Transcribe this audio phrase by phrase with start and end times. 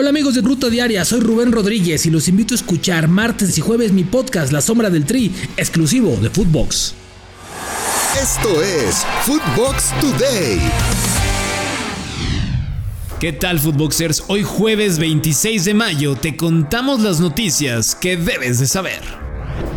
[0.00, 3.60] Hola amigos de Ruta Diaria, soy Rubén Rodríguez y los invito a escuchar martes y
[3.60, 6.94] jueves mi podcast La Sombra del Tri, exclusivo de Footbox.
[8.22, 10.60] Esto es Footbox Today.
[13.18, 14.22] ¿Qué tal Footboxers?
[14.28, 19.02] Hoy jueves 26 de mayo te contamos las noticias que debes de saber.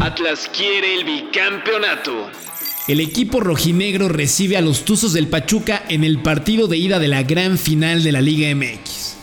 [0.00, 2.28] Atlas quiere el bicampeonato.
[2.88, 7.08] El equipo rojinegro recibe a los Tuzos del Pachuca en el partido de ida de
[7.08, 9.19] la gran final de la Liga MX.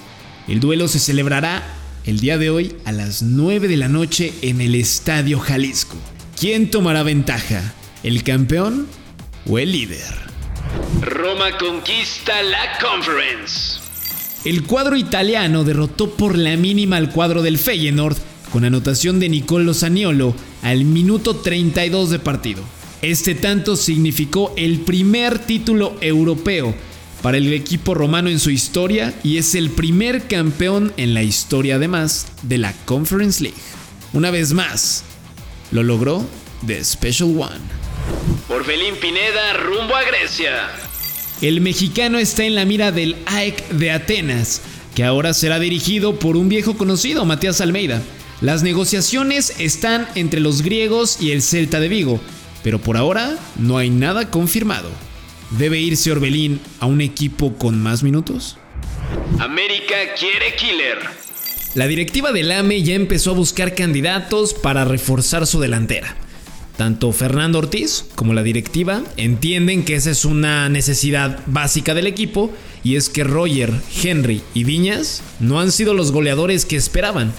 [0.47, 1.61] El duelo se celebrará
[2.05, 5.97] el día de hoy a las 9 de la noche en el Estadio Jalisco.
[6.39, 7.73] ¿Quién tomará ventaja?
[8.01, 8.87] ¿El campeón
[9.45, 10.05] o el líder?
[11.01, 13.81] Roma conquista la Conference.
[14.45, 18.15] El cuadro italiano derrotó por la mínima al cuadro del Feyenoord
[18.53, 22.63] con anotación de Nicolo Zaniolo al minuto 32 de partido.
[23.01, 26.73] Este tanto significó el primer título europeo
[27.27, 31.75] para el equipo romano en su historia y es el primer campeón en la historia
[31.75, 33.57] además de la Conference League.
[34.13, 35.03] Una vez más,
[35.71, 36.25] lo logró
[36.65, 37.59] The Special One.
[38.47, 40.69] Orbelín Pineda rumbo a Grecia.
[41.41, 44.61] El mexicano está en la mira del AEK de Atenas,
[44.95, 48.01] que ahora será dirigido por un viejo conocido, Matías Almeida.
[48.39, 52.21] Las negociaciones están entre los griegos y el Celta de Vigo,
[52.63, 55.06] pero por ahora no hay nada confirmado.
[55.51, 58.57] ¿Debe irse Orbelín a un equipo con más minutos?
[59.39, 60.97] América quiere killer.
[61.73, 66.15] La directiva del AME ya empezó a buscar candidatos para reforzar su delantera.
[66.75, 72.53] Tanto Fernando Ortiz como la directiva entienden que esa es una necesidad básica del equipo
[72.83, 73.73] y es que Roger,
[74.03, 77.33] Henry y Viñas no han sido los goleadores que esperaban.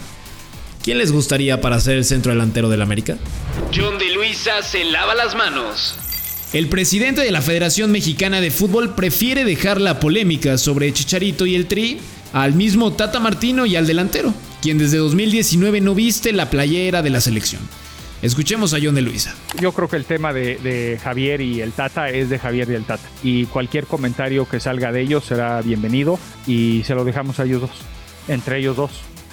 [0.83, 3.19] ¿Quién les gustaría para ser el centro delantero del América?
[3.75, 5.95] John de Luisa se lava las manos.
[6.55, 11.55] El presidente de la Federación Mexicana de Fútbol prefiere dejar la polémica sobre Chicharito y
[11.55, 12.01] el Tri
[12.33, 14.33] al mismo Tata Martino y al delantero,
[14.63, 17.61] quien desde 2019 no viste la playera de la selección.
[18.23, 19.35] Escuchemos a John de Luisa.
[19.61, 22.75] Yo creo que el tema de, de, Javier y el Tata es de Javier y
[22.75, 23.07] el Tata.
[23.23, 27.61] Y cualquier comentario que salga de ellos será bienvenido y se lo dejamos a ellos
[27.61, 27.71] dos,
[28.27, 28.91] entre ellos dos.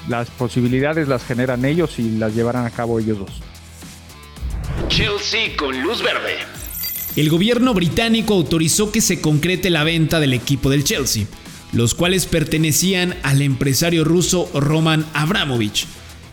[0.09, 3.31] Las posibilidades las generan ellos y las llevarán a cabo ellos dos.
[4.89, 6.54] Chelsea con luz verde.
[7.15, 11.25] El gobierno británico autorizó que se concrete la venta del equipo del Chelsea,
[11.71, 15.85] los cuales pertenecían al empresario ruso Roman Abramovich.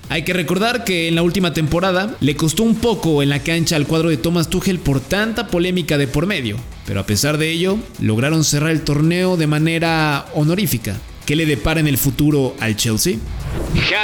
[0.09, 3.77] Hay que recordar que en la última temporada le costó un poco en la cancha
[3.77, 7.51] al cuadro de Thomas Tuchel por tanta polémica de por medio, pero a pesar de
[7.53, 10.99] ello, lograron cerrar el torneo de manera honorífica.
[11.27, 13.19] ¿Qué le depara en el futuro al Chelsea?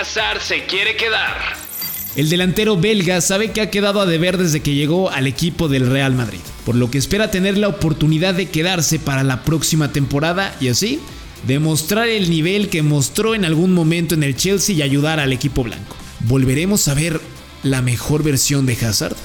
[0.00, 1.67] Hazard se quiere quedar.
[2.16, 5.88] El delantero belga sabe que ha quedado a deber desde que llegó al equipo del
[5.88, 10.56] Real Madrid, por lo que espera tener la oportunidad de quedarse para la próxima temporada
[10.60, 11.00] y así
[11.46, 15.62] demostrar el nivel que mostró en algún momento en el Chelsea y ayudar al equipo
[15.62, 15.96] blanco.
[16.20, 17.20] ¿Volveremos a ver
[17.62, 19.16] la mejor versión de Hazard?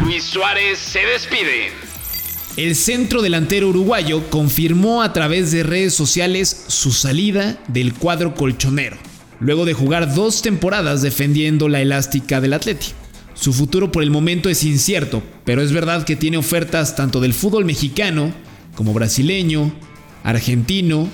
[0.00, 1.72] Luis Suárez se despide.
[2.56, 8.96] El centro delantero uruguayo confirmó a través de redes sociales su salida del cuadro colchonero,
[9.40, 12.88] luego de jugar dos temporadas defendiendo la elástica del Atleti.
[13.34, 17.34] Su futuro por el momento es incierto, pero es verdad que tiene ofertas tanto del
[17.34, 18.32] fútbol mexicano
[18.74, 19.72] como brasileño,
[20.22, 21.08] argentino,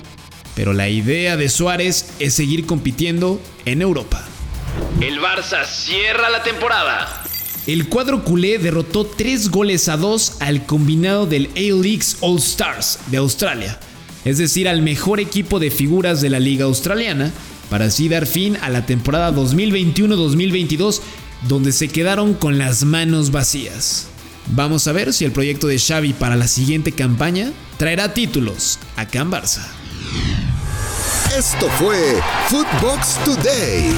[0.54, 4.22] pero la idea de Suárez es seguir compitiendo en Europa.
[5.00, 7.24] El Barça cierra la temporada.
[7.66, 13.18] El cuadro culé derrotó 3 goles a 2 al combinado del A-Leagues All Stars de
[13.18, 13.78] Australia,
[14.24, 17.32] es decir, al mejor equipo de figuras de la liga australiana,
[17.70, 21.00] para así dar fin a la temporada 2021-2022
[21.48, 24.08] donde se quedaron con las manos vacías.
[24.48, 29.06] Vamos a ver si el proyecto de Xavi para la siguiente campaña traerá títulos a
[29.06, 29.66] Can Barça.
[31.36, 33.94] Esto fue Footbox Today.